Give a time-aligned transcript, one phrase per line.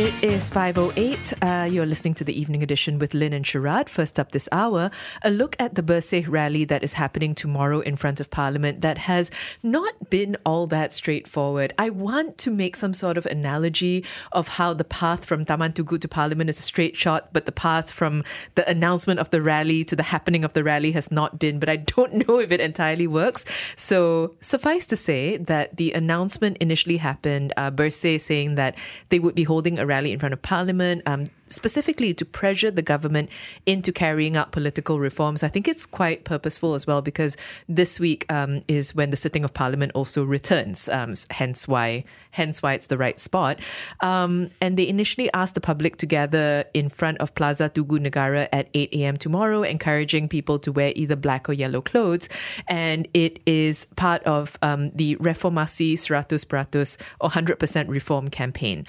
[0.00, 1.34] It is 5.08.
[1.42, 3.90] Uh, you're listening to the evening edition with Lynn and Sharad.
[3.90, 7.96] First up this hour, a look at the Bersih rally that is happening tomorrow in
[7.96, 9.30] front of Parliament that has
[9.62, 11.74] not been all that straightforward.
[11.78, 14.02] I want to make some sort of analogy
[14.32, 17.52] of how the path from Taman Tugu to Parliament is a straight shot, but the
[17.52, 18.24] path from
[18.54, 21.68] the announcement of the rally to the happening of the rally has not been, but
[21.68, 23.44] I don't know if it entirely works.
[23.76, 28.78] So suffice to say that the announcement initially happened, uh, Bersih saying that
[29.10, 31.02] they would be holding a rally in front of Parliament.
[31.06, 33.28] Um, specifically to pressure the government
[33.66, 35.42] into carrying out political reforms.
[35.42, 37.36] I think it's quite purposeful as well because
[37.68, 40.88] this week um, is when the sitting of Parliament also returns.
[40.88, 43.58] Um, hence why, hence why it's the right spot.
[44.00, 48.48] Um, and they initially asked the public to gather in front of Plaza Tugu Negara
[48.52, 49.16] at 8 a.m.
[49.16, 52.28] tomorrow, encouraging people to wear either black or yellow clothes.
[52.68, 58.86] And it is part of um, the Reformasi 100% or 100% reform campaign.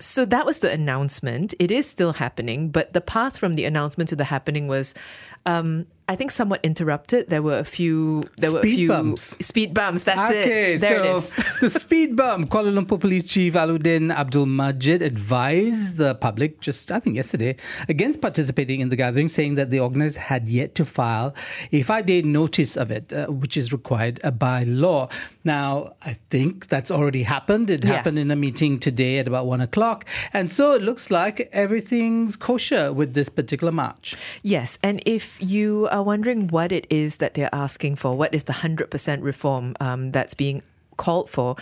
[0.00, 1.54] So that was the announcement.
[1.58, 4.94] It is still happening, but the path from the announcement to the happening was
[5.46, 7.28] um, I think somewhat interrupted.
[7.30, 8.24] There were a few.
[8.36, 9.22] There speed were a few bumps.
[9.52, 10.02] speed bumps.
[10.04, 10.80] That's okay, it.
[10.80, 11.60] There so it is.
[11.60, 12.50] the speed bump.
[12.50, 17.54] Kuala Lumpur Police Chief Allaudin Abdul Majid advised the public just, I think, yesterday
[17.88, 21.32] against participating in the gathering, saying that the organizers had yet to file
[21.70, 25.08] a five-day notice of it, uh, which is required uh, by law.
[25.44, 27.70] Now, I think that's already happened.
[27.70, 27.94] It Yeah.
[27.94, 32.36] happened in a meeting today at about one o'clock, and so it looks like everything's
[32.36, 34.16] kosher with this particular march.
[34.42, 38.44] Yes, and if you are wondering what it is that they're asking for, what is
[38.44, 40.62] the 100% reform um, that's being
[40.96, 41.56] called for,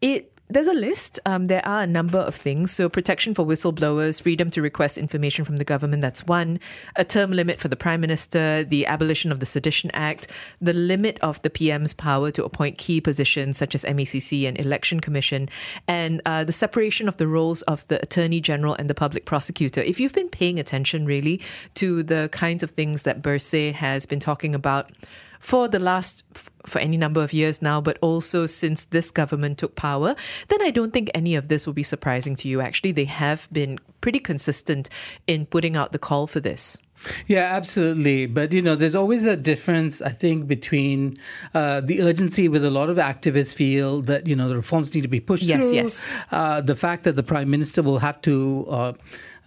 [0.00, 1.20] it there's a list.
[1.26, 2.70] Um, there are a number of things.
[2.70, 6.58] So, protection for whistleblowers, freedom to request information from the government, that's one.
[6.96, 10.26] A term limit for the Prime Minister, the abolition of the Sedition Act,
[10.60, 15.00] the limit of the PM's power to appoint key positions such as MACC and Election
[15.00, 15.48] Commission,
[15.86, 19.82] and uh, the separation of the roles of the Attorney General and the Public Prosecutor.
[19.82, 21.40] If you've been paying attention really
[21.74, 24.90] to the kinds of things that Bersih has been talking about,
[25.40, 26.24] for the last
[26.66, 30.14] for any number of years now, but also since this government took power,
[30.48, 32.60] then I don't think any of this will be surprising to you.
[32.60, 34.88] Actually, they have been pretty consistent
[35.26, 36.78] in putting out the call for this.
[37.28, 38.26] Yeah, absolutely.
[38.26, 41.16] But you know, there's always a difference, I think, between
[41.54, 45.02] uh, the urgency with a lot of activists feel that you know the reforms need
[45.02, 45.76] to be pushed Yes, through.
[45.76, 46.10] yes.
[46.32, 48.66] Uh, the fact that the prime minister will have to.
[48.68, 48.92] Uh,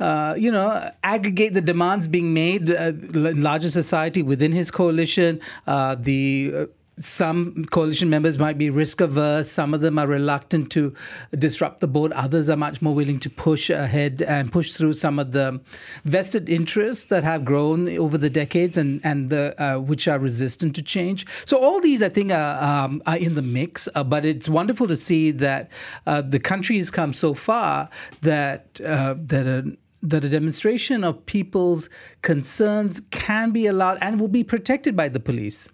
[0.02, 5.40] uh, you know, aggregate the demands being made uh, in larger society within his coalition.
[5.68, 6.66] Uh, the uh,
[6.98, 9.50] some coalition members might be risk averse.
[9.50, 10.94] Some of them are reluctant to
[11.36, 12.12] disrupt the board.
[12.12, 15.60] Others are much more willing to push ahead and push through some of the
[16.06, 20.76] vested interests that have grown over the decades and and the uh, which are resistant
[20.76, 21.26] to change.
[21.46, 23.88] So all these, I think, are, um, are in the mix.
[23.96, 25.72] Uh, but it's wonderful to see that
[26.06, 27.90] uh, the country has come so far
[28.22, 31.90] that uh, that a that a demonstration of people's
[32.22, 35.68] concerns can be allowed and will be protected by the police.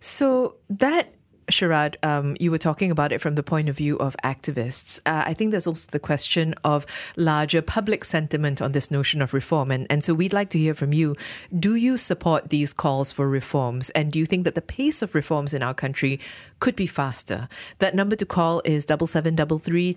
[0.00, 1.14] So that
[1.52, 5.00] Sharad, um, you were talking about it from the point of view of activists.
[5.06, 6.86] Uh, I think there's also the question of
[7.16, 9.70] larger public sentiment on this notion of reform.
[9.70, 11.16] And, and so we'd like to hear from you.
[11.56, 13.90] Do you support these calls for reforms?
[13.90, 16.20] And do you think that the pace of reforms in our country
[16.60, 17.48] could be faster?
[17.78, 19.96] That number to call is 7733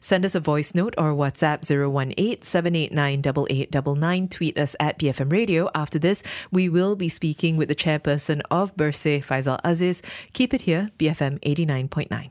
[0.00, 4.28] Send us a voice note or WhatsApp 018 789 8899.
[4.28, 5.70] Tweet us at BFM Radio.
[5.74, 10.02] After this, we will be speaking with the chairperson of Bersih, Faisal Aziz.
[10.32, 12.30] Keep it here, BFM 89.9.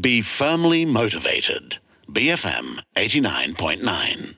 [0.00, 1.78] Be firmly motivated.
[2.08, 4.34] BFM 89.9.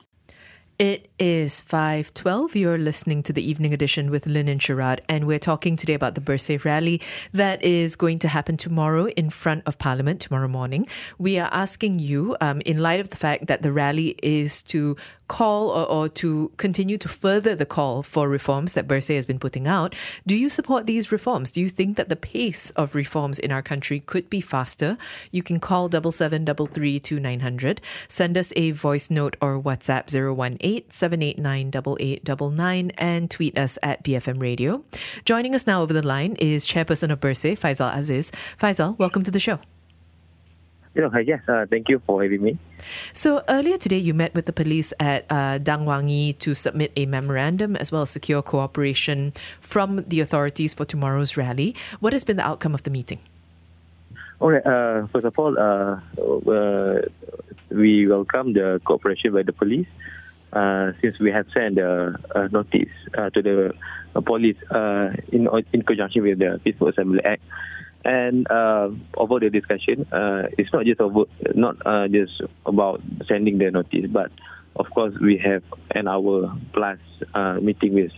[0.79, 2.53] It is 5.12.
[2.53, 6.13] You're listening to the evening edition with Lynn and Sharad, and we're talking today about
[6.13, 7.01] the Bersih rally
[7.33, 10.87] that is going to happen tomorrow in front of Parliament, tomorrow morning.
[11.17, 14.95] We are asking you, um, in light of the fact that the rally is to
[15.27, 19.39] call or, or to continue to further the call for reforms that Bersih has been
[19.39, 19.95] putting out,
[20.25, 21.51] do you support these reforms?
[21.51, 24.97] Do you think that the pace of reforms in our country could be faster?
[25.31, 27.01] You can call 7733
[28.07, 34.41] send us a voice note or WhatsApp 018 789 8899 and tweet us at BFM
[34.41, 34.83] Radio.
[35.25, 38.31] Joining us now over the line is Chairperson of Bersih, Faisal Aziz.
[38.59, 39.59] Faisal, welcome to the show.
[40.97, 42.57] Yeah, hi, yes, uh, thank you for having me.
[43.13, 47.05] So earlier today, you met with the police at uh, Dang Wangi to submit a
[47.05, 51.75] memorandum as well as secure cooperation from the authorities for tomorrow's rally.
[51.99, 53.19] What has been the outcome of the meeting?
[54.39, 55.99] All right, uh, first of all, uh,
[56.49, 57.01] uh,
[57.69, 59.87] we welcome the cooperation by the police.
[60.51, 63.71] Uh, since we have sent a, a notice uh, to the
[64.15, 67.43] uh, police uh, in in conjunction with the Peaceful Assembly Act,
[68.05, 73.57] and uh, over the discussion, uh, it's not just over, not uh, just about sending
[73.57, 74.31] the notice, but
[74.75, 76.99] of course we have an hour plus
[77.33, 78.11] uh, meeting with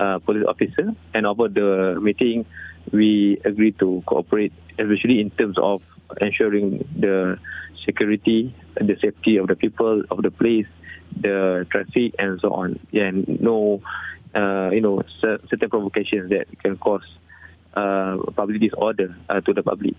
[0.00, 2.46] uh, police officer, and over the meeting,
[2.92, 5.82] we agree to cooperate, especially in terms of
[6.20, 7.38] ensuring the
[7.84, 10.66] security, the safety of the people of the place,
[11.20, 13.82] the traffic, and so on, and no,
[14.34, 17.02] uh, you know, certain provocations that can cause
[18.34, 19.94] public disorder uh, to the public.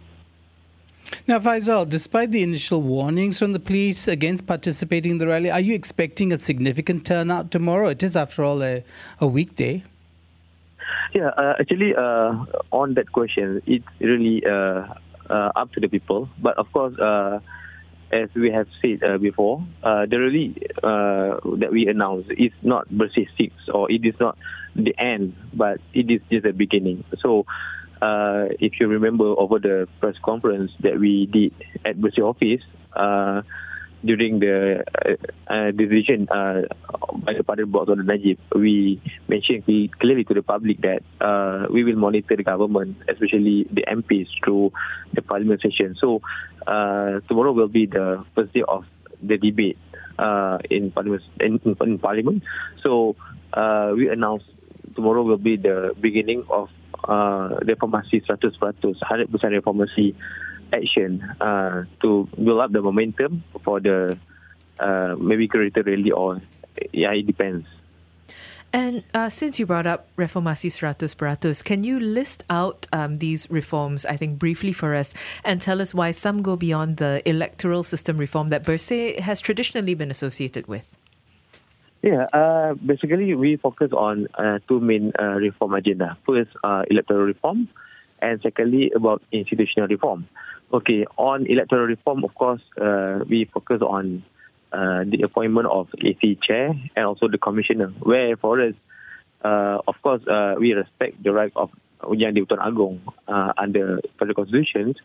[1.28, 5.60] Now, Faisal, despite the initial warnings from the police against participating in the rally, are
[5.60, 7.90] you expecting a significant turnout tomorrow?
[7.90, 8.84] It is, after all, a,
[9.20, 9.84] a weekday.
[11.14, 14.86] Yeah, uh, actually, uh, on that question, it's really uh,
[15.30, 16.30] uh up to the people.
[16.42, 17.40] But of course, uh,
[18.12, 23.54] as we have said uh, before, the rally that we announced is not Bersih 6
[23.74, 24.38] or it is not
[24.76, 27.04] the end, but it is just the beginning.
[27.22, 27.46] So,
[28.02, 32.64] uh, if you remember over the press conference that we did at Bersih office
[32.96, 33.42] uh,
[34.06, 36.62] during the uh, uh decision uh,
[37.26, 41.68] by the Pardons Board the Najib, we mentioned we clearly to the public that uh,
[41.70, 44.72] we will monitor the government, especially the MPs, through
[45.14, 45.96] the Parliament session.
[46.00, 46.22] So
[46.66, 48.86] tomorrow will be the first day of
[49.22, 49.78] the debate
[50.72, 51.24] in Parliament.
[51.42, 52.44] In, in Parliament.
[52.82, 53.18] So
[53.98, 54.46] we announced
[54.96, 56.70] tomorrow will be the beginning of
[57.04, 60.16] uh, reformasi 100%, 100% reformasi
[60.74, 64.18] action uh, to build up the momentum for the
[64.80, 66.42] uh, maybe greater rally or
[66.94, 67.66] yeah, it depends.
[68.72, 74.06] And uh, since you brought up Reformasi 100%, can you list out um, these reforms,
[74.06, 75.14] I think, briefly for us
[75.44, 79.96] and tell us why some go beyond the electoral system reform that Bersih has traditionally
[79.96, 80.99] been associated with?
[82.02, 86.18] Yeah, uh, basically we focus on uh, two main uh, reform agenda.
[86.26, 87.68] First, uh, electoral reform,
[88.22, 90.28] and secondly, about institutional reform.
[90.72, 94.24] Okay, on electoral reform, of course, uh, we focus on
[94.72, 97.88] uh, the appointment of EC chair and also the commissioner.
[98.00, 98.76] Where for us,
[99.44, 100.22] of course,
[100.58, 101.70] we respect the right of
[102.14, 103.00] Yang di-Pertuan Agong
[103.58, 104.96] under federal constitutions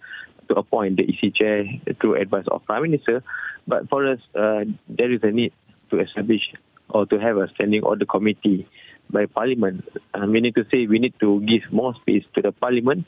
[0.49, 1.65] to appoint the EC chair
[2.01, 3.25] through advice of Prime Minister.
[3.67, 5.53] But for us, there is a need
[5.91, 6.53] to establish
[6.95, 8.67] or to have a standing order committee
[9.11, 9.85] by Parliament.
[10.15, 13.05] Uh, meaning to say, we need to give more space to the Parliament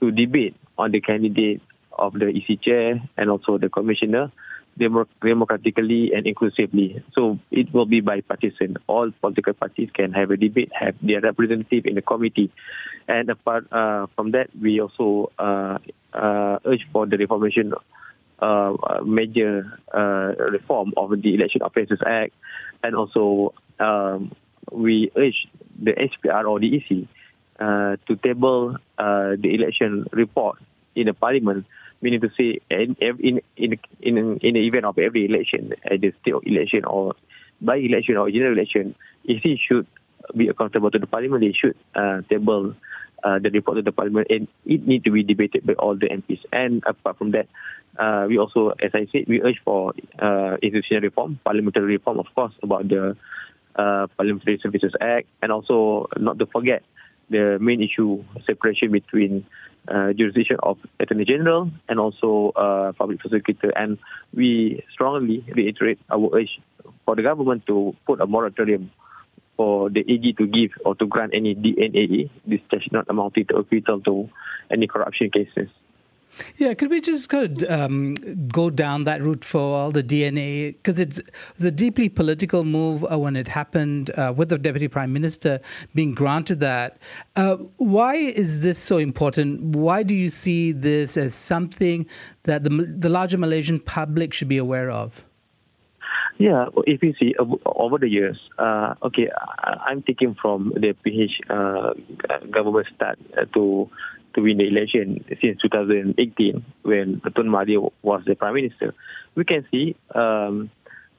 [0.00, 1.60] to debate on the candidate
[1.98, 4.30] of the EC chair and also the commissioner
[4.78, 7.02] democratically and inclusively.
[7.14, 8.76] So it will be bipartisan.
[8.86, 12.50] All political parties can have a debate, have their representative in the committee.
[13.08, 15.78] And apart uh, from that, we also uh,
[16.14, 17.74] uh, urge for the reformation
[18.40, 22.32] uh, major uh, reform of the Election Offences Act,
[22.82, 24.32] and also um,
[24.72, 25.48] we urge
[25.82, 27.08] the SPR or the EC
[27.58, 30.58] uh, to table uh, the election report
[30.94, 31.66] in the parliament,
[32.00, 36.84] meaning to say in in in in, the event of every election, either state election
[36.84, 37.14] or
[37.60, 38.94] by election or general election,
[39.28, 39.86] EC should
[40.36, 41.42] be accountable to the parliament.
[41.42, 42.74] They should uh, table
[43.24, 46.08] uh, the report to the parliament, and it need to be debated by all the
[46.08, 46.40] MPs.
[46.52, 47.48] And apart from that,
[47.98, 52.26] uh, we also, as I said, we urge for uh, institutional reform, parliamentary reform, of
[52.34, 53.16] course, about the
[53.76, 56.82] uh, Parliamentary Services Act, and also not to forget
[57.30, 59.46] the main issue separation between
[59.88, 63.72] uh, jurisdiction of Attorney General and also uh, public prosecutor.
[63.76, 63.98] And
[64.34, 66.60] we strongly reiterate our urge
[67.04, 68.90] for the government to put a moratorium
[69.60, 73.56] for the AG to give or to grant any DNAA, this does not amounting to
[73.56, 74.26] acquittal to
[74.70, 75.68] any corruption cases.
[76.56, 78.14] Yeah, could we just go, um,
[78.48, 80.76] go down that route for all the DNAA?
[80.76, 81.20] Because it's,
[81.62, 85.60] a deeply political move uh, when it happened uh, with the Deputy Prime Minister
[85.94, 86.96] being granted that.
[87.36, 89.60] Uh, why is this so important?
[89.76, 92.06] Why do you see this as something
[92.44, 95.22] that the, the larger Malaysian public should be aware of?
[96.40, 99.28] Yeah, if you see over the years, uh, okay,
[99.62, 101.92] I'm taking from the PH uh,
[102.50, 103.18] government start
[103.52, 103.90] to
[104.34, 108.94] to win the election since 2018 when Tun Mahathir was the prime minister.
[109.34, 110.70] We can see um,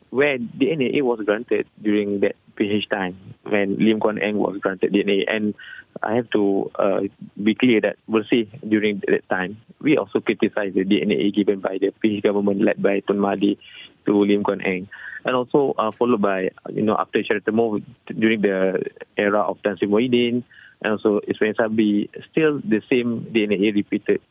[0.10, 5.24] where the was granted during that PH time when Lim Guan Eng was granted DNAA.
[5.28, 5.54] And
[6.02, 7.02] I have to uh,
[7.42, 9.58] be clear that we'll see during that time.
[9.80, 13.58] We also criticized the DNAA given by the PH government led by Tun Mahathir
[14.06, 14.88] to Lim Guan Eng
[15.26, 18.84] and also uh, followed by you know after Sheraton Move during the
[19.18, 20.44] era of Tan Sri Muhyiddin
[20.84, 24.22] and also Ismail Sabri, still the same DNAA repeated.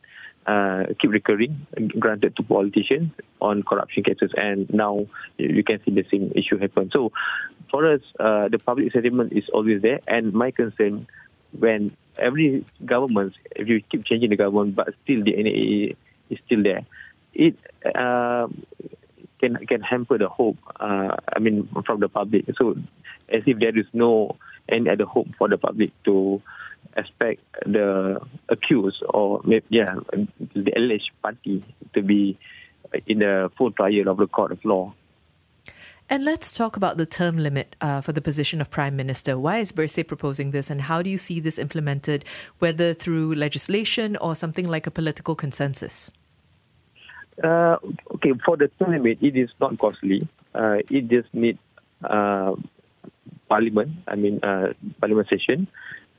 [0.45, 1.67] uh, keep recurring,
[1.99, 3.11] granted to politicians
[3.41, 5.05] on corruption cases, and now
[5.37, 6.89] you can see the same issue happen.
[6.91, 7.11] So,
[7.69, 11.07] for us, uh, the public sentiment is always there, and my concern
[11.57, 15.95] when every government, if you keep changing the government, but still the DNAA
[16.29, 16.85] is still there,
[17.33, 17.55] it
[17.95, 18.47] uh,
[19.41, 20.57] can can hamper the hope.
[20.79, 22.45] Uh, I mean, from the public.
[22.57, 22.75] So,
[23.29, 24.37] as if there is no
[24.69, 26.41] any other hope for the public to
[26.97, 28.19] expect the
[28.49, 29.95] accused or yeah
[30.55, 32.37] the alleged party to be
[33.07, 34.93] in the full trial of the court of law.
[36.09, 39.39] And let's talk about the term limit uh, for the position of Prime Minister.
[39.39, 42.25] Why is Bersih proposing this, and how do you see this implemented,
[42.59, 46.11] whether through legislation or something like a political consensus?
[47.41, 47.77] Uh,
[48.15, 50.27] okay, for the limit, it is not costly.
[50.53, 51.59] Uh, it just needs
[52.03, 52.53] uh,
[53.47, 55.67] parliament, I mean, uh, parliament session,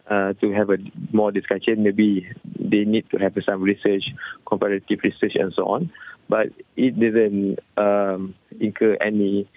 [0.09, 0.78] uh, to have a
[1.12, 1.83] more discussion.
[1.83, 2.28] Maybe
[2.59, 4.04] they need to have some research,
[4.47, 5.92] comparative research, and so on.
[6.28, 9.49] But it doesn't um, incur any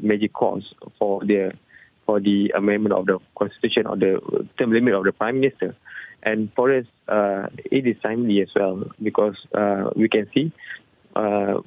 [0.00, 0.66] major cost
[0.98, 1.52] for the
[2.06, 4.20] for the amendment of the constitution or the
[4.58, 5.74] term limit of the prime minister.
[6.22, 10.52] And for us, uh, it is timely as well because uh, we can see
[11.14, 11.60] uh,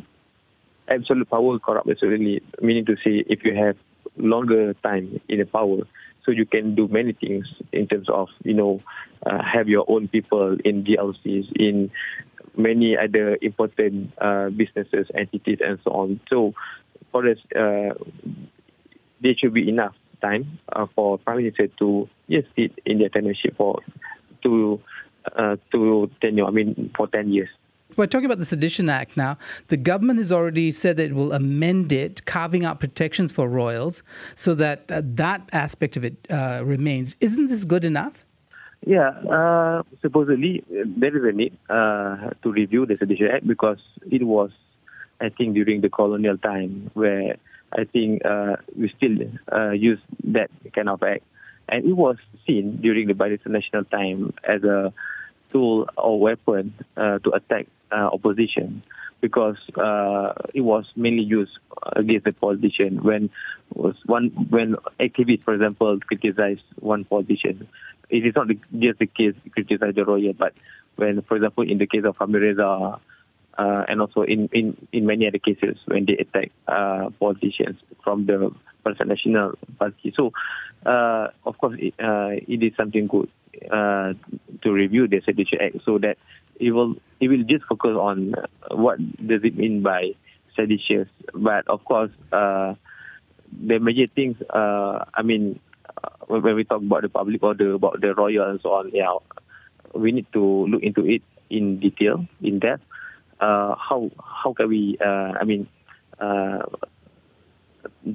[0.87, 3.75] absolute power corrupt absolutely, meaning to say if you have
[4.17, 5.79] longer time in the power,
[6.25, 8.81] so you can do many things in terms of you know
[9.25, 11.91] uh, have your own people in GLCs in
[12.55, 16.19] many other important uh, businesses entities and so on.
[16.29, 16.53] So
[17.11, 17.93] for us uh,
[19.21, 23.55] there should be enough time uh, for prime minister to yes sit in their tenureship
[23.55, 23.81] for
[24.43, 24.81] to
[25.37, 27.49] uh, to tenure I mean for 10 years
[27.97, 29.37] we're talking about the Sedition Act now.
[29.67, 34.03] The government has already said that it will amend it, carving out protections for royals
[34.35, 37.15] so that uh, that aspect of it uh, remains.
[37.19, 38.23] Isn't this good enough?
[38.85, 44.23] Yeah, uh, supposedly there is a need uh, to review the Sedition Act because it
[44.23, 44.51] was,
[45.19, 47.37] I think, during the colonial time where
[47.73, 49.17] I think uh, we still
[49.51, 51.23] uh, use that kind of act.
[51.69, 54.93] And it was seen during the Barisan Nasional time as a
[55.51, 58.81] tool or weapon to attack uh, opposition
[59.21, 61.57] because uh, it was mainly used
[61.93, 63.29] against the politician when
[63.73, 67.67] was one when activists, for example, criticize one politician.
[68.09, 70.53] It is not just the case criticize the royal, but
[70.95, 72.97] when, for example, in the case of Hamid uh,
[73.57, 78.53] and also in, in, in many other cases when they attack uh, politicians from the
[78.85, 80.13] Nasional Party.
[80.15, 80.31] So,
[80.85, 83.29] uh, of course, it, uh, it is something good
[83.71, 84.13] uh,
[84.61, 86.17] to review the Sedition Act so that
[86.59, 88.33] it will it will just focus on
[88.71, 90.13] what does it mean by
[90.55, 91.07] seditious.
[91.33, 92.75] But of course, uh,
[93.51, 94.41] the major things.
[94.49, 95.59] Uh, I mean,
[96.03, 99.15] uh, when we talk about the public order, about the royal and so on, yeah,
[99.93, 102.83] we need to look into it in detail, in depth.
[103.39, 104.97] Uh, how how can we?
[104.99, 105.67] Uh, I mean.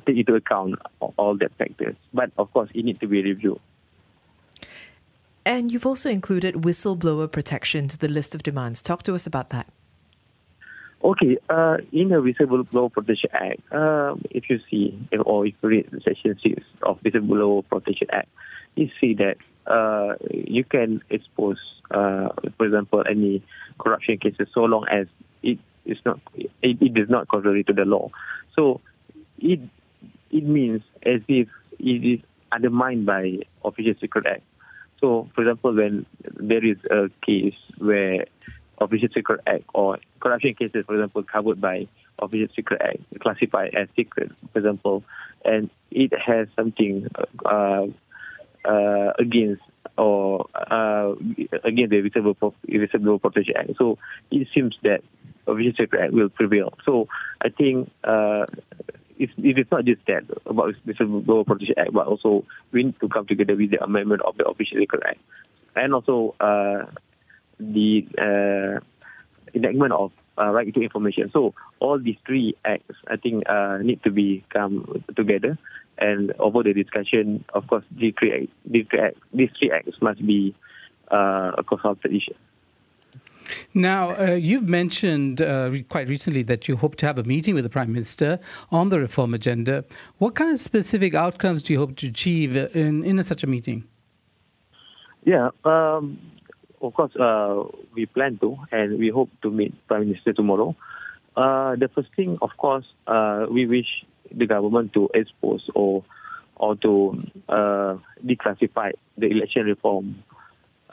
[0.07, 3.61] Take into account all that factors, but of course, it needs to be reviewed.
[5.45, 8.81] And you've also included whistleblower protection to the list of demands.
[8.81, 9.69] Talk to us about that.
[11.05, 16.03] Okay, uh, in the Whistleblower Protection Act, uh, if you see, or if you read
[16.05, 18.29] Section 6 of Whistleblower Protection Act,
[18.77, 21.59] you see that uh, you can expose,
[21.91, 23.43] uh, for example, any
[23.81, 25.09] corruption cases so long as
[25.43, 28.11] it is not it, it is not contrary to the law.
[28.55, 28.81] So
[29.39, 29.59] it
[30.31, 31.49] it means as if
[31.81, 32.21] it is
[32.53, 34.43] undermined by Official Secret Act.
[35.03, 36.07] So, for example, when
[36.37, 38.27] there is a case where
[38.81, 41.89] Official Secret Act or corruption cases, for example, covered by
[42.21, 45.03] Official Secret Act, classified as secret, for example,
[45.45, 47.09] and it has something
[47.45, 47.87] uh,
[48.65, 49.63] uh, against
[49.99, 51.15] or uh,
[51.65, 53.71] against the Whistleblower, Protection Act.
[53.77, 53.99] So
[54.31, 55.03] it seems that
[55.49, 56.73] Official Secret Act will prevail.
[56.85, 57.09] So
[57.41, 58.47] I think uh,
[59.23, 63.01] it's, it is not just that about the Whistleblower Protection Act, but also we need
[63.01, 65.21] to come together with the amendment of the Official Secret Act,
[65.77, 66.87] and also uh,
[67.59, 68.81] the uh,
[69.55, 71.31] enactment of uh, right to information.
[71.33, 75.59] So all these three acts, I think, uh, need to be come together.
[75.99, 80.01] And over the discussion, of course, these three, acts, these three, acts, these three acts
[80.01, 80.55] must be
[81.11, 82.35] uh, a consulted issue.
[83.75, 87.65] Now, uh, you've mentioned uh, quite recently that you hope to have a meeting with
[87.65, 88.39] the Prime Minister
[88.71, 89.85] on the reform agenda.
[90.19, 93.47] What kind of specific outcomes do you hope to achieve in, in a, such a
[93.47, 93.85] meeting?
[95.25, 96.19] Yeah, um,
[96.83, 97.63] of course, uh,
[97.95, 100.77] we plan to, and we hope to meet Prime Minister tomorrow.
[101.35, 106.05] Uh, the first thing, of course, uh, we wish the government to expose or
[106.57, 110.23] or to uh, declassify the election reform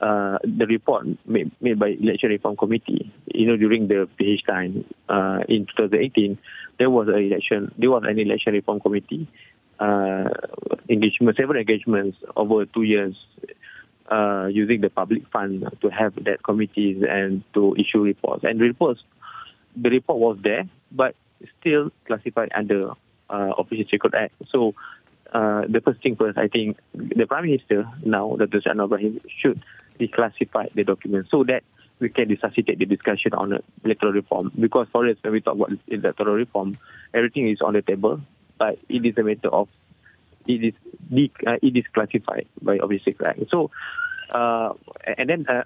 [0.02, 4.86] uh, the report made, made by Election Reform Committee, you know, during the PH time
[5.10, 6.38] uh, in 2018,
[6.78, 7.74] there was an election.
[7.78, 9.28] There was an election reform committee
[9.80, 10.30] uh,
[10.90, 13.16] engagement, several engagements over two years,
[14.12, 18.44] uh, using the public fund to have that committees and to issue reports.
[18.44, 19.02] And the reports,
[19.76, 21.16] the report was there, but
[21.60, 22.92] still classified under
[23.30, 24.34] uh, Official Secret Act.
[24.52, 24.76] So.
[25.32, 28.62] Uh, the first thing first, I think the Prime Minister now, Dr.
[28.62, 29.62] Anwar Ibrahim, should
[30.00, 31.64] declassify the document so that
[32.00, 34.52] we can resuscitate the discussion on electoral reform.
[34.58, 36.78] Because for us, when we talk about electoral reform,
[37.14, 38.22] everything is on the table,
[38.58, 39.68] but it is a matter of
[40.48, 40.74] it is
[41.14, 43.48] de- uh, it is classified by obviously right.
[43.50, 43.72] So,
[44.32, 44.74] uh,
[45.18, 45.64] and then uh,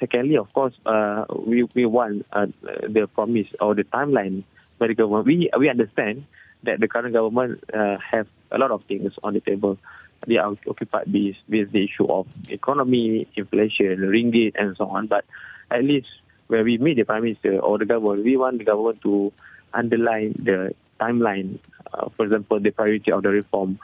[0.00, 4.44] secondly, of course, uh, we we want uh, the promise or the timeline
[4.78, 5.26] by the government.
[5.26, 6.26] We we understand
[6.64, 9.78] that the current government uh, have a lot of things on the table.
[10.26, 15.06] They are occupied with, with the issue of economy, inflation, ringgit, and so on.
[15.06, 15.24] But
[15.70, 16.08] at least
[16.48, 19.32] when we meet the prime minister or the government, we want the government to
[19.72, 21.58] underline the timeline.
[21.92, 23.78] Uh, for example, the priority of the reform,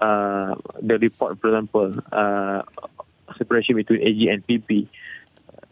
[0.00, 2.62] uh, the report, for example, uh,
[3.36, 4.88] separation between AG and PP.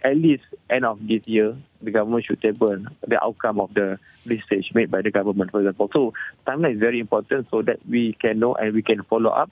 [0.03, 4.71] At least end of this year, the government should table the outcome of the research
[4.75, 5.91] made by the government, for example.
[5.93, 6.15] So
[6.47, 9.51] timeline is very important so that we can know and we can follow up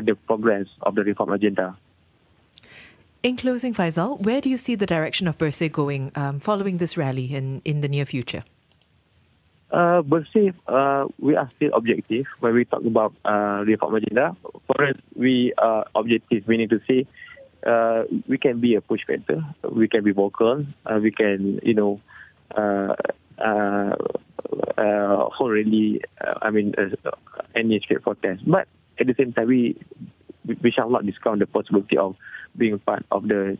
[0.00, 1.76] the progress of the reform agenda.
[3.22, 6.96] In closing, Faisal, where do you see the direction of Bersih going um, following this
[6.96, 8.42] rally in, in the near future?
[9.70, 14.36] Uh, Bersih, uh, we are still objective when we talk about uh, reform agenda.
[14.66, 17.06] For us, we are objective, meaning to say
[17.64, 21.74] uh, we can be a push factor, we can be vocal, uh, we can, you
[21.74, 22.00] know,
[22.56, 22.94] uh,
[23.38, 23.96] uh,
[24.76, 27.10] uh, hold really, uh, I mean, uh,
[27.54, 28.42] any straight protest.
[28.44, 28.68] But
[28.98, 29.76] at the same time, we
[30.62, 32.16] we shall not discount the possibility of
[32.56, 33.58] being part of the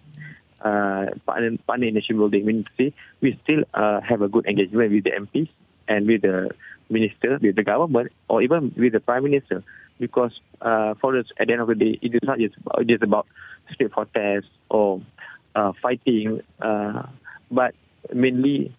[0.60, 2.66] uh, partner, nation building.
[2.76, 5.48] Say, we still uh, have a good engagement with the MPs
[5.88, 6.50] and with the
[6.90, 9.62] minister, with the government, or even with the prime minister.
[9.98, 12.86] Because uh, for us, at the end of the day, it is not just about,
[12.86, 13.26] just about
[13.72, 15.00] street protests or
[15.54, 17.06] uh, fighting, uh,
[17.50, 17.74] but
[18.12, 18.74] mainly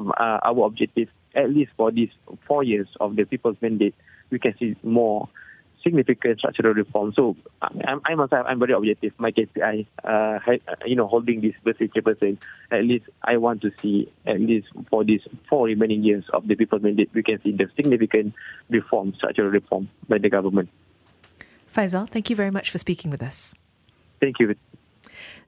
[0.00, 2.10] uh, our objective, at least for these
[2.46, 3.94] four years of the people's mandate,
[4.30, 5.28] we can see more
[5.84, 7.12] significant structural reform.
[7.14, 9.12] So I'm, I myself, I'm very objective.
[9.18, 10.38] My KPI, uh,
[10.84, 12.40] you know, holding this basic percent,
[12.72, 16.56] at least I want to see at least for these four remaining years of the
[16.56, 18.34] people's mandate, we can see the significant
[18.68, 20.70] reform, structural reform by the government.
[21.72, 23.54] Faisal, thank you very much for speaking with us.
[24.20, 24.54] Thank you.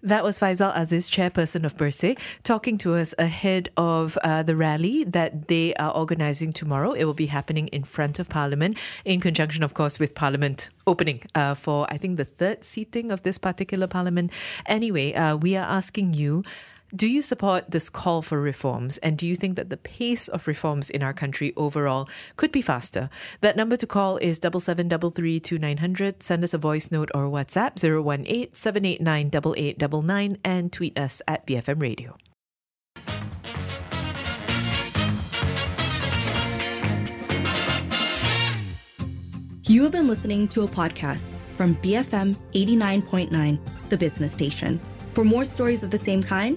[0.02, 5.04] That was Faisal Aziz, chairperson of Bersih, talking to us ahead of uh, the rally
[5.04, 6.92] that they are organising tomorrow.
[6.92, 11.22] It will be happening in front of Parliament, in conjunction, of course, with Parliament opening
[11.34, 14.30] uh, for, I think, the third seating of this particular Parliament.
[14.66, 16.44] Anyway, uh, we are asking you.
[16.94, 18.98] Do you support this call for reforms?
[18.98, 22.62] And do you think that the pace of reforms in our country overall could be
[22.62, 23.10] faster?
[23.40, 29.26] That number to call is 7733 Send us a voice note or WhatsApp 018 789
[29.26, 32.16] 8899 and tweet us at BFM Radio.
[39.64, 44.80] You have been listening to a podcast from BFM 89.9, the business station.
[45.10, 46.56] For more stories of the same kind,